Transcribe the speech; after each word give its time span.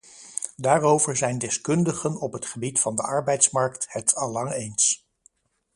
Daarover 0.55 1.15
zijn 1.17 1.37
deskundigen 1.37 2.19
op 2.19 2.33
het 2.33 2.45
gebied 2.45 2.79
van 2.79 2.95
de 2.95 3.01
arbeidsmarkt 3.01 3.85
het 3.89 4.15
allang 4.15 4.51
eens. 4.51 5.07